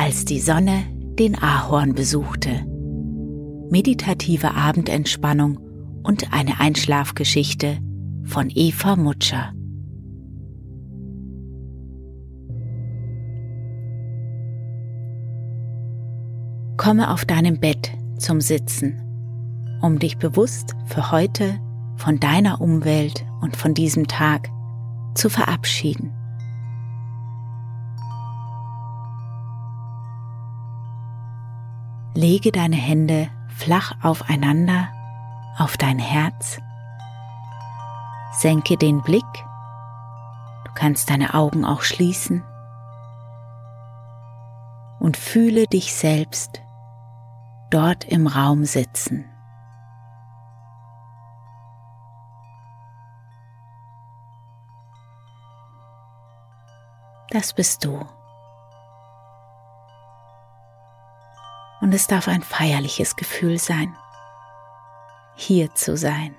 [0.00, 0.84] Als die Sonne
[1.18, 2.64] den Ahorn besuchte.
[3.68, 5.58] Meditative Abendentspannung
[6.04, 7.80] und eine Einschlafgeschichte
[8.22, 9.52] von Eva Mutscher.
[16.76, 19.02] Komme auf deinem Bett zum Sitzen,
[19.82, 21.58] um dich bewusst für heute
[21.96, 24.48] von deiner Umwelt und von diesem Tag
[25.16, 26.12] zu verabschieden.
[32.18, 34.88] Lege deine Hände flach aufeinander
[35.56, 36.58] auf dein Herz.
[38.32, 39.22] Senke den Blick.
[40.64, 42.42] Du kannst deine Augen auch schließen.
[44.98, 46.60] Und fühle dich selbst
[47.70, 49.24] dort im Raum sitzen.
[57.30, 58.04] Das bist du.
[61.88, 63.96] Und es darf ein feierliches Gefühl sein,
[65.36, 66.36] hier zu sein.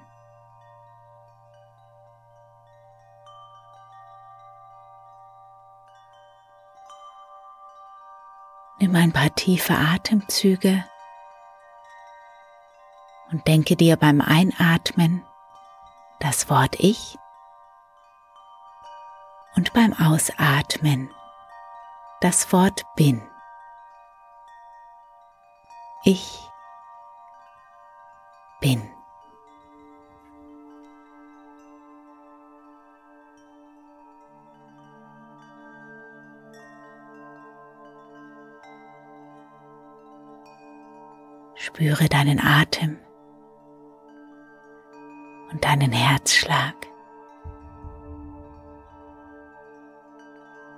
[8.78, 10.86] Nimm ein paar tiefe Atemzüge
[13.32, 15.26] und denke dir beim Einatmen
[16.20, 17.18] das Wort Ich
[19.56, 21.10] und beim Ausatmen
[22.22, 23.28] das Wort Bin.
[26.04, 26.40] Ich
[28.62, 28.82] bin.
[41.56, 42.98] Spüre deinen Atem
[45.52, 46.76] und deinen Herzschlag.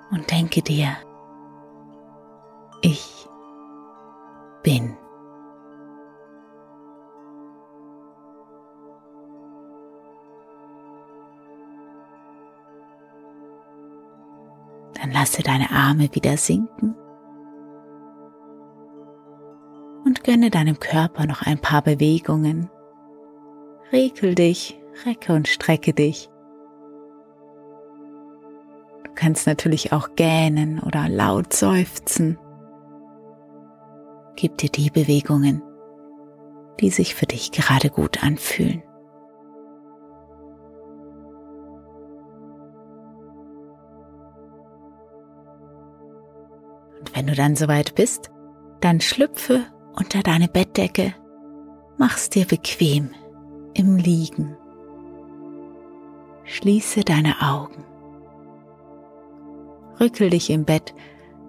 [0.09, 0.97] Und denke dir,
[15.21, 16.95] lasse deine Arme wieder sinken
[20.03, 22.71] und gönne deinem Körper noch ein paar Bewegungen.
[23.91, 26.27] Regel dich, recke und strecke dich.
[29.03, 32.39] Du kannst natürlich auch gähnen oder laut seufzen.
[34.35, 35.61] Gib dir die Bewegungen,
[36.79, 38.81] die sich für dich gerade gut anfühlen.
[47.31, 48.29] Du dann soweit bist,
[48.81, 51.15] dann schlüpfe unter deine Bettdecke,
[51.97, 53.11] mach's dir bequem
[53.73, 54.57] im Liegen.
[56.43, 57.85] Schließe deine Augen.
[59.99, 60.93] Rückel dich im Bett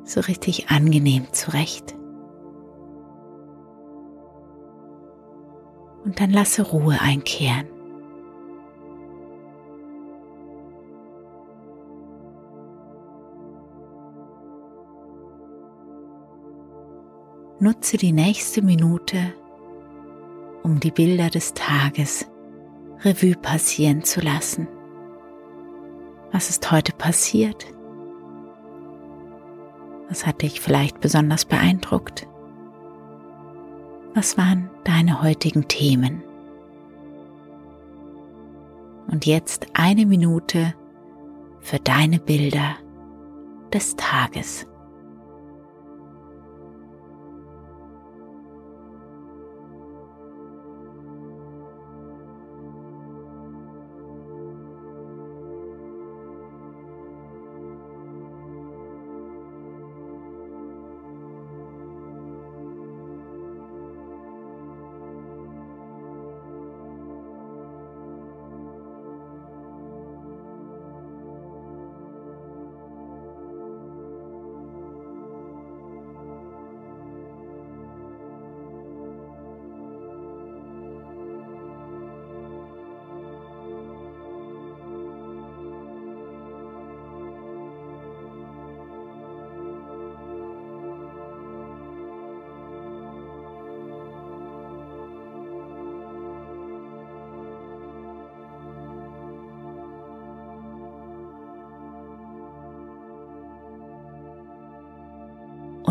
[0.05, 1.95] so richtig angenehm zurecht.
[6.05, 7.67] Und dann lasse Ruhe einkehren.
[17.63, 19.35] Nutze die nächste Minute,
[20.65, 22.27] um die Bilder des Tages
[23.05, 24.67] Revue passieren zu lassen.
[26.33, 27.73] Was ist heute passiert?
[30.09, 32.27] Was hat dich vielleicht besonders beeindruckt?
[34.15, 36.25] Was waren deine heutigen Themen?
[39.07, 40.75] Und jetzt eine Minute
[41.61, 42.75] für deine Bilder
[43.73, 44.67] des Tages.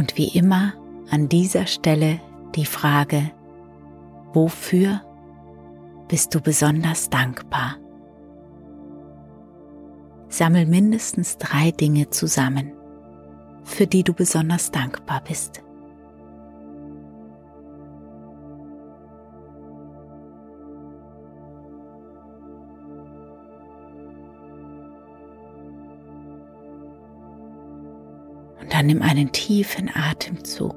[0.01, 0.73] Und wie immer
[1.11, 2.19] an dieser Stelle
[2.55, 3.29] die Frage,
[4.33, 4.99] wofür
[6.07, 7.77] bist du besonders dankbar?
[10.27, 12.71] Sammel mindestens drei Dinge zusammen,
[13.63, 15.61] für die du besonders dankbar bist.
[28.81, 30.75] Dann nimm einen tiefen Atemzug.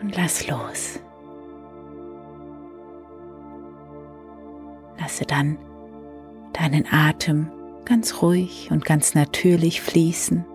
[0.00, 0.98] Und lass los.
[4.98, 5.58] Lasse dann
[6.54, 7.52] deinen Atem
[7.84, 10.46] ganz ruhig und ganz natürlich fließen.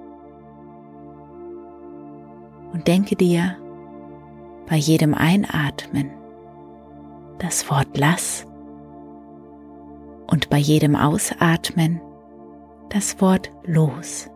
[2.73, 3.55] Und denke dir
[4.67, 6.09] bei jedem Einatmen
[7.37, 8.48] das Wort lass
[10.29, 12.01] und bei jedem Ausatmen
[12.89, 14.29] das Wort los.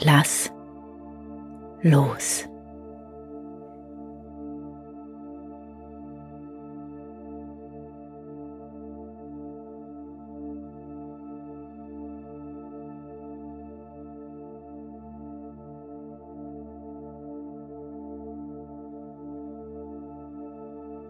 [0.00, 0.52] Lass
[1.82, 2.48] los.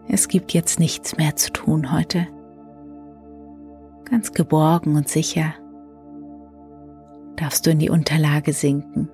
[0.07, 2.27] Es gibt jetzt nichts mehr zu tun heute.
[4.09, 5.53] Ganz geborgen und sicher
[7.35, 9.09] darfst du in die Unterlage sinken.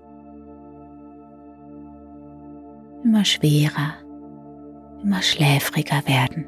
[3.03, 3.93] Immer schwerer,
[5.01, 6.45] immer schläfriger werden.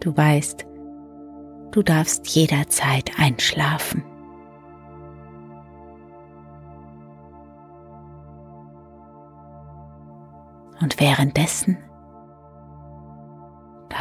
[0.00, 0.66] Du weißt,
[1.70, 4.02] du darfst jederzeit einschlafen.
[10.80, 11.78] Und währenddessen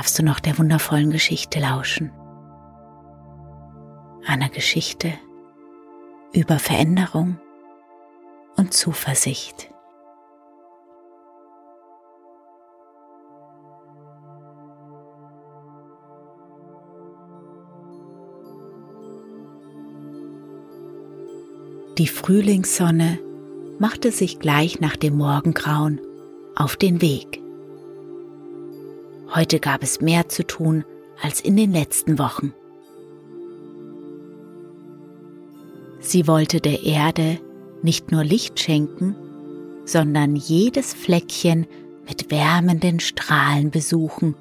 [0.01, 2.11] darfst du noch der wundervollen Geschichte lauschen.
[4.25, 5.13] Einer Geschichte
[6.33, 7.39] über Veränderung
[8.57, 9.69] und Zuversicht.
[21.99, 23.19] Die Frühlingssonne
[23.77, 26.01] machte sich gleich nach dem Morgengrauen
[26.55, 27.40] auf den Weg.
[29.33, 30.83] Heute gab es mehr zu tun
[31.21, 32.53] als in den letzten Wochen.
[36.01, 37.39] Sie wollte der Erde
[37.81, 39.15] nicht nur Licht schenken,
[39.85, 41.65] sondern jedes Fleckchen
[42.07, 44.35] mit wärmenden Strahlen besuchen,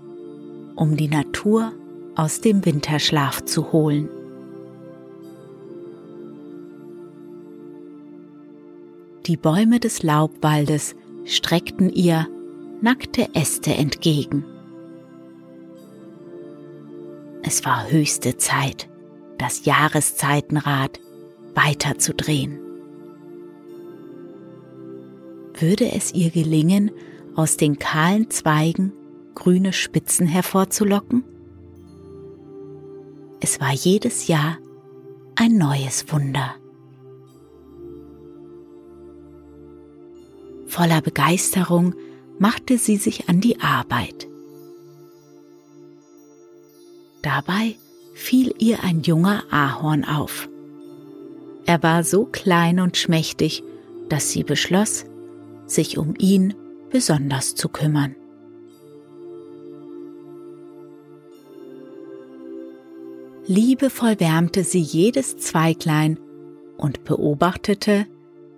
[0.75, 1.73] um die Natur
[2.17, 4.09] aus dem Winterschlaf zu holen.
[9.27, 12.27] Die Bäume des Laubwaldes streckten ihr
[12.81, 14.45] nackte Äste entgegen.
[17.53, 18.89] Es war höchste Zeit,
[19.37, 21.01] das Jahreszeitenrad
[21.57, 22.61] weiterzudrehen.
[25.59, 26.93] Würde es ihr gelingen,
[27.35, 28.93] aus den kahlen Zweigen
[29.35, 31.25] grüne Spitzen hervorzulocken?
[33.41, 34.59] Es war jedes Jahr
[35.35, 36.55] ein neues Wunder.
[40.69, 41.97] Voller Begeisterung
[42.39, 44.30] machte sie sich an die Arbeit.
[47.23, 47.77] Dabei
[48.15, 50.49] fiel ihr ein junger Ahorn auf.
[51.67, 53.63] Er war so klein und schmächtig,
[54.09, 55.05] dass sie beschloss,
[55.67, 56.55] sich um ihn
[56.91, 58.17] besonders zu kümmern.
[63.47, 66.19] Liebevoll wärmte sie jedes Zweiglein
[66.77, 68.07] und beobachtete,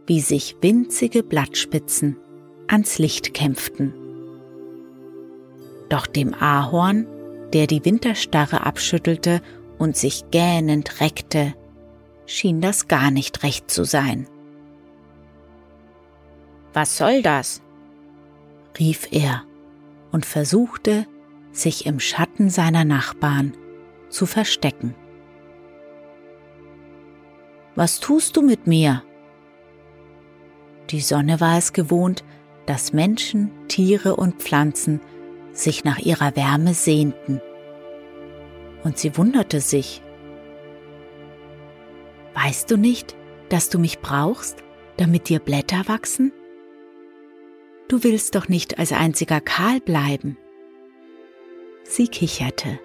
[0.07, 2.17] wie sich winzige Blattspitzen
[2.67, 3.95] ans Licht kämpften.
[5.89, 7.07] Doch dem Ahorn,
[7.53, 9.43] der die Winterstarre abschüttelte
[9.79, 11.55] und sich gähnend reckte,
[12.27, 14.27] schien das gar nicht recht zu sein.
[16.73, 17.61] Was soll das?
[18.79, 19.43] rief er
[20.13, 21.07] und versuchte,
[21.53, 23.55] sich im Schatten seiner Nachbarn
[24.09, 24.95] zu verstecken.
[27.75, 29.03] Was tust du mit mir?
[30.91, 32.25] Die Sonne war es gewohnt,
[32.67, 35.01] dass Menschen, Tiere und Pflanzen
[35.53, 37.41] sich nach ihrer Wärme sehnten.
[38.85, 40.03] Und sie wunderte sich.
[42.35, 43.15] Weißt du nicht,
[43.49, 44.59] dass du mich brauchst,
[44.97, 46.33] damit dir Blätter wachsen?
[47.89, 50.39] Du willst doch nicht als einziger kahl bleiben.
[51.85, 52.81] Sie kicherte.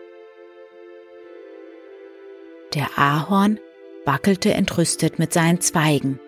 [2.73, 3.59] Der Ahorn
[4.05, 6.19] wackelte entrüstet mit seinen Zweigen.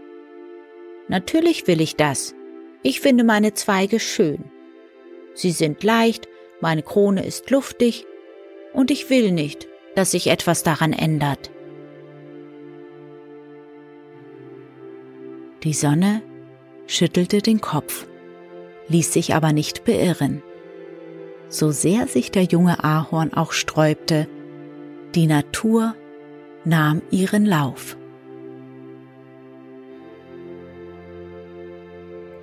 [1.09, 2.33] Natürlich will ich das.
[2.81, 4.45] Ich finde meine Zweige schön.
[5.33, 6.27] Sie sind leicht,
[6.61, 8.05] meine Krone ist luftig
[8.73, 11.51] und ich will nicht, dass sich etwas daran ändert.
[15.63, 16.21] Die Sonne
[16.87, 18.07] schüttelte den Kopf,
[18.87, 20.41] ließ sich aber nicht beirren.
[21.49, 24.27] So sehr sich der junge Ahorn auch sträubte,
[25.15, 25.95] die Natur
[26.63, 27.97] nahm ihren Lauf.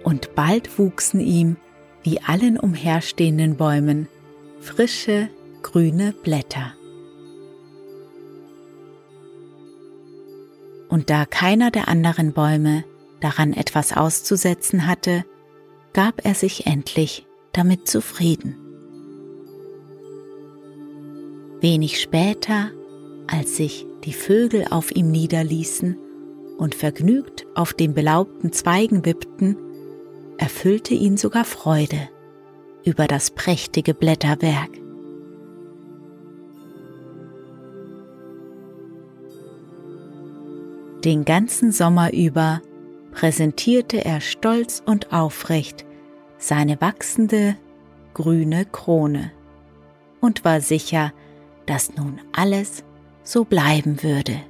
[0.03, 1.57] Und bald wuchsen ihm,
[2.07, 4.07] wie allen umherstehenden Bäumen,
[4.61, 5.29] frische,
[5.63, 6.73] grüne Blätter.
[10.89, 12.85] Und da keiner der anderen Bäume
[13.19, 15.25] daran etwas auszusetzen hatte,
[15.95, 18.55] gab er sich endlich damit zufrieden.
[21.61, 22.71] Wenig später,
[23.27, 25.99] als sich die Vögel auf ihm niederließen
[26.57, 29.03] und vergnügt auf den belaubten Zweigen
[30.39, 32.09] erfüllte ihn sogar Freude
[32.85, 34.71] über das prächtige Blätterwerk.
[41.05, 42.63] Den ganzen Sommer über
[43.13, 45.87] präsentierte er stolz und aufrecht
[46.39, 47.57] seine wachsende
[48.15, 49.31] grüne Krone
[50.21, 51.13] und war sicher,
[51.67, 52.83] dass nun alles
[53.23, 54.41] so bleiben würde.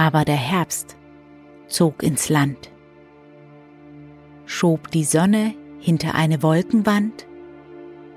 [0.00, 0.96] Aber der Herbst
[1.68, 2.70] zog ins Land,
[4.46, 7.26] schob die Sonne hinter eine Wolkenwand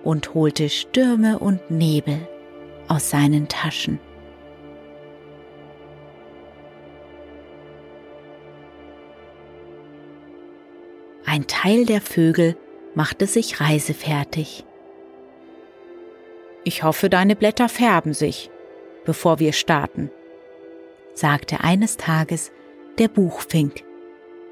[0.01, 2.25] und holte Stürme und Nebel
[2.87, 3.99] aus seinen Taschen.
[11.25, 12.55] Ein Teil der Vögel
[12.95, 14.63] machte sich reisefertig.
[16.63, 18.49] Ich hoffe, deine Blätter färben sich,
[19.03, 20.09] bevor wir starten,
[21.13, 22.51] sagte eines Tages
[22.97, 23.83] der Buchfink,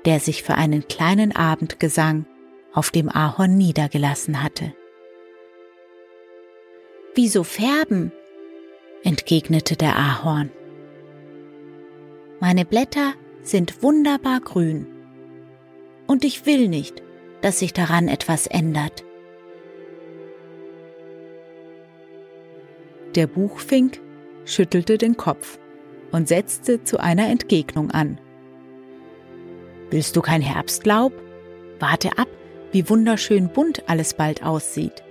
[0.05, 2.25] der sich für einen kleinen Abendgesang
[2.73, 4.73] auf dem Ahorn niedergelassen hatte.
[7.15, 8.11] Wieso färben?
[9.03, 10.51] entgegnete der Ahorn.
[12.39, 14.87] Meine Blätter sind wunderbar grün
[16.07, 17.01] und ich will nicht,
[17.41, 19.03] dass sich daran etwas ändert.
[23.15, 23.99] Der Buchfink
[24.45, 25.59] schüttelte den Kopf
[26.11, 28.19] und setzte zu einer Entgegnung an.
[29.89, 31.13] Willst du kein Herbstlaub?
[31.79, 32.27] Warte ab,
[32.71, 35.03] wie wunderschön bunt alles bald aussieht.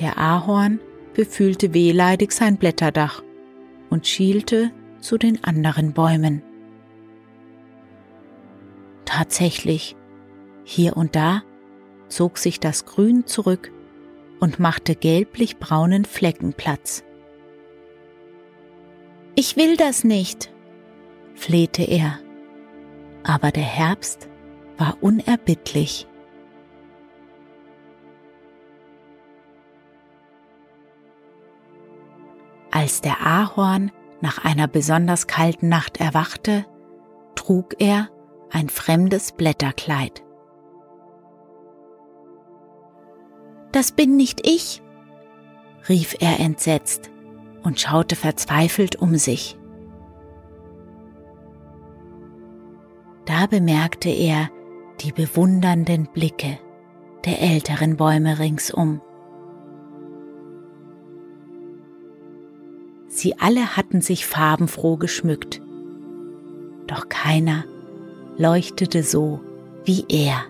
[0.00, 0.80] Der Ahorn
[1.14, 3.22] befühlte wehleidig sein Blätterdach
[3.90, 6.42] und schielte zu den anderen Bäumen.
[9.04, 9.96] Tatsächlich,
[10.64, 11.42] hier und da
[12.08, 13.72] zog sich das Grün zurück
[14.38, 17.04] und machte gelblich-braunen Flecken Platz.
[19.42, 20.52] Ich will das nicht,
[21.34, 22.18] flehte er,
[23.24, 24.28] aber der Herbst
[24.76, 26.06] war unerbittlich.
[32.70, 36.66] Als der Ahorn nach einer besonders kalten Nacht erwachte,
[37.34, 38.10] trug er
[38.50, 40.22] ein fremdes Blätterkleid.
[43.72, 44.82] Das bin nicht ich,
[45.88, 47.10] rief er entsetzt
[47.62, 49.56] und schaute verzweifelt um sich.
[53.26, 54.50] Da bemerkte er
[55.00, 56.58] die bewundernden Blicke
[57.24, 59.00] der älteren Bäume ringsum.
[63.08, 65.60] Sie alle hatten sich farbenfroh geschmückt,
[66.86, 67.64] doch keiner
[68.36, 69.40] leuchtete so
[69.84, 70.44] wie er.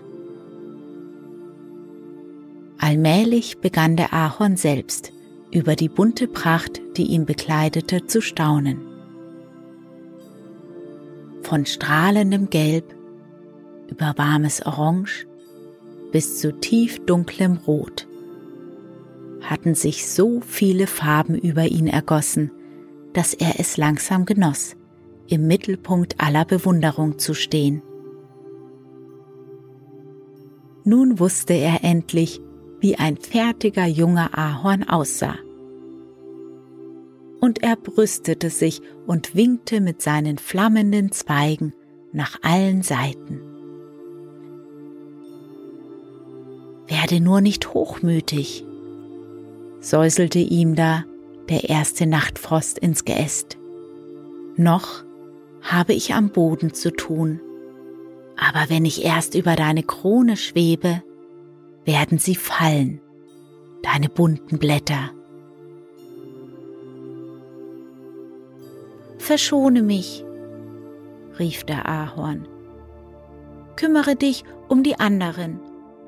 [2.77, 5.13] Allmählich begann der Ahorn selbst
[5.51, 8.81] über die bunte Pracht, die ihn bekleidete, zu staunen.
[11.43, 12.95] Von strahlendem Gelb
[13.89, 15.27] über warmes Orange
[16.11, 18.07] bis zu tief dunklem Rot
[19.41, 22.51] hatten sich so viele Farben über ihn ergossen,
[23.13, 24.75] dass er es langsam genoss,
[25.27, 27.81] im Mittelpunkt aller Bewunderung zu stehen.
[30.83, 32.41] Nun wusste er endlich,
[32.81, 35.37] wie ein fertiger junger Ahorn aussah.
[37.39, 41.73] Und er brüstete sich und winkte mit seinen flammenden Zweigen
[42.11, 43.41] nach allen Seiten.
[46.87, 48.65] Werde nur nicht hochmütig,
[49.79, 51.05] säuselte ihm da
[51.49, 53.57] der erste Nachtfrost ins Geäst.
[54.57, 55.03] Noch
[55.61, 57.39] habe ich am Boden zu tun.
[58.35, 61.03] Aber wenn ich erst über deine Krone schwebe,
[61.85, 63.01] werden sie fallen,
[63.83, 65.11] deine bunten Blätter.
[69.17, 70.25] Verschone mich,
[71.39, 72.47] rief der Ahorn.
[73.75, 75.59] kümmere dich um die anderen,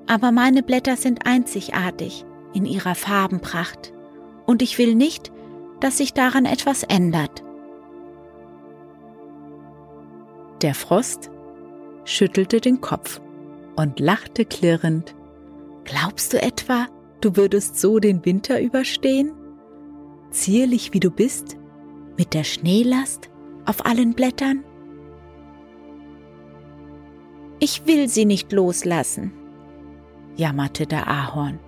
[0.08, 3.94] aber meine Blätter sind einzigartig in ihrer Farbenpracht,
[4.46, 5.32] und ich will nicht,
[5.80, 7.44] dass sich daran etwas ändert.
[10.62, 11.30] Der Frost
[12.06, 13.22] schüttelte den Kopf
[13.76, 15.16] und lachte klirrend.
[15.86, 16.88] Glaubst du etwa,
[17.22, 19.34] du würdest so den Winter überstehen?
[20.32, 21.58] Zierlich wie du bist,
[22.18, 23.30] mit der Schneelast
[23.66, 24.64] auf allen Blättern?
[27.60, 29.32] Ich will sie nicht loslassen,
[30.36, 31.60] jammerte der Ahorn.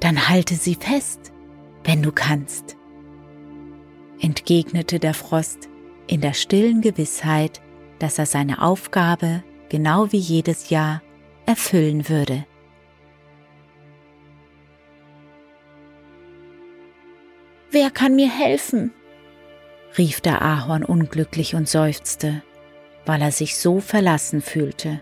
[0.00, 1.32] Dann halte sie fest,
[1.84, 2.76] wenn du kannst,
[4.20, 5.68] entgegnete der Frost
[6.06, 7.60] in der stillen Gewissheit,
[7.98, 11.02] dass er seine Aufgabe genau wie jedes Jahr
[11.46, 12.44] erfüllen würde.
[17.72, 18.92] Wer kann mir helfen?
[19.96, 22.42] rief der Ahorn unglücklich und seufzte,
[23.06, 25.00] weil er sich so verlassen fühlte.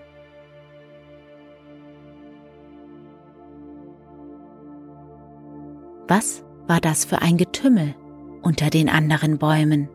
[6.07, 7.95] Was war das für ein Getümmel
[8.43, 9.89] unter den anderen Bäumen?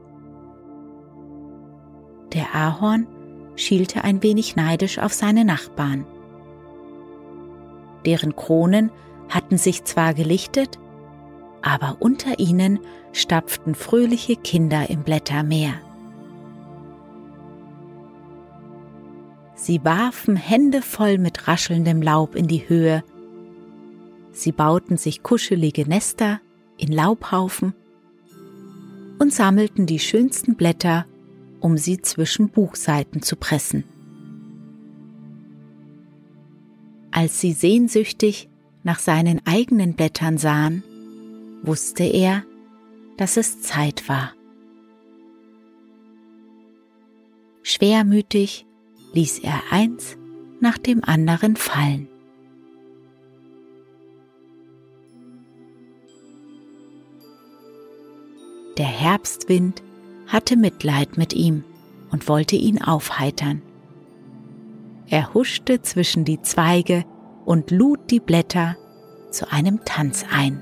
[2.33, 3.07] Der Ahorn
[3.55, 6.05] schielte ein wenig neidisch auf seine Nachbarn.
[8.05, 8.91] Deren Kronen
[9.29, 10.77] hatten sich zwar gelichtet,
[11.65, 12.79] aber unter ihnen
[13.11, 15.73] stapften fröhliche Kinder im Blättermeer.
[19.55, 23.03] Sie warfen Hände voll mit raschelndem Laub in die Höhe.
[24.31, 26.39] Sie bauten sich kuschelige Nester
[26.77, 27.73] in Laubhaufen
[29.17, 31.05] und sammelten die schönsten Blätter
[31.65, 33.85] um sie zwischen Buchseiten zu pressen.
[37.09, 38.49] Als sie sehnsüchtig
[38.83, 40.83] nach seinen eigenen Blättern sahen,
[41.63, 42.43] wusste er,
[43.17, 44.33] dass es Zeit war.
[47.63, 48.65] Schwermütig
[49.13, 50.17] ließ er eins
[50.59, 52.07] nach dem anderen fallen.
[58.77, 59.81] Der Herbstwind
[60.27, 61.63] hatte Mitleid mit ihm
[62.11, 63.61] und wollte ihn aufheitern.
[65.07, 67.05] Er huschte zwischen die Zweige
[67.45, 68.75] und lud die Blätter
[69.31, 70.61] zu einem Tanz ein.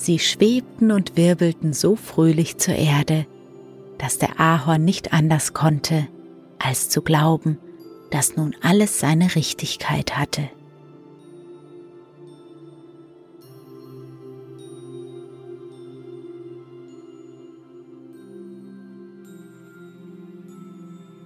[0.00, 3.26] Sie schwebten und wirbelten so fröhlich zur Erde,
[3.98, 6.08] dass der Ahorn nicht anders konnte,
[6.58, 7.58] als zu glauben,
[8.10, 10.48] dass nun alles seine Richtigkeit hatte.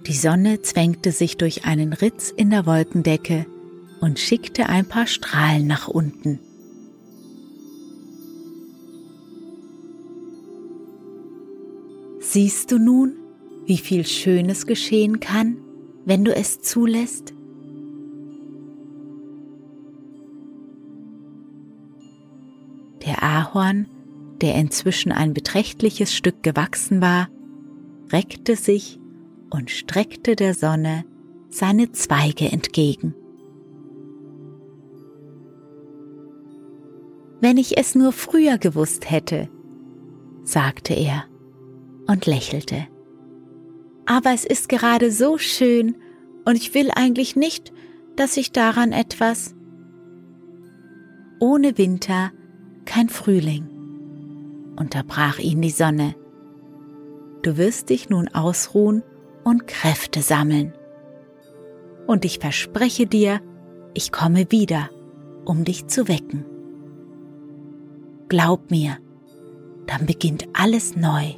[0.05, 3.45] Die Sonne zwängte sich durch einen Ritz in der Wolkendecke
[4.01, 6.41] und schickte ein paar Strahlen nach unten.
[12.35, 13.13] Siehst du nun,
[13.65, 15.55] wie viel Schönes geschehen kann,
[16.03, 17.33] wenn du es zulässt?
[23.05, 23.87] Der Ahorn,
[24.41, 27.29] der inzwischen ein beträchtliches Stück gewachsen war,
[28.11, 28.99] reckte sich
[29.49, 31.05] und streckte der Sonne
[31.47, 33.15] seine Zweige entgegen.
[37.39, 39.47] Wenn ich es nur früher gewusst hätte,
[40.43, 41.23] sagte er
[42.07, 42.87] und lächelte.
[44.05, 45.95] Aber es ist gerade so schön
[46.45, 47.73] und ich will eigentlich nicht,
[48.15, 49.55] dass ich daran etwas.
[51.39, 52.31] Ohne Winter
[52.85, 53.67] kein Frühling,
[54.77, 56.15] unterbrach ihn die Sonne.
[57.41, 59.03] Du wirst dich nun ausruhen
[59.43, 60.73] und Kräfte sammeln.
[62.07, 63.41] Und ich verspreche dir,
[63.93, 64.89] ich komme wieder,
[65.45, 66.45] um dich zu wecken.
[68.27, 68.97] Glaub mir,
[69.87, 71.33] dann beginnt alles neu.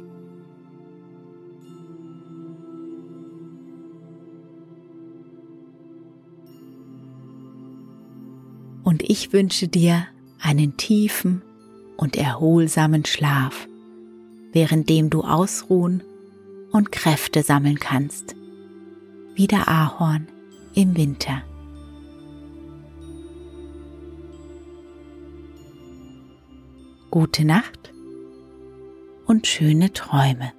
[8.88, 10.06] Und ich wünsche dir
[10.40, 11.42] einen tiefen
[11.98, 13.68] und erholsamen Schlaf,
[14.52, 16.02] währenddem du ausruhen
[16.72, 18.34] und Kräfte sammeln kannst,
[19.34, 20.28] wie der Ahorn
[20.74, 21.42] im Winter.
[27.10, 27.92] Gute Nacht
[29.26, 30.54] und schöne Träume.